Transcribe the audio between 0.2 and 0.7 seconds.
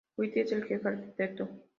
es el